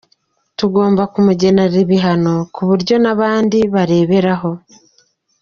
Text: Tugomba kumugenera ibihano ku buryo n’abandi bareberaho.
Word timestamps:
Tugomba 0.57 1.03
kumugenera 1.13 1.75
ibihano 1.85 2.35
ku 2.55 2.61
buryo 2.69 2.95
n’abandi 3.03 3.57
bareberaho. 3.73 4.51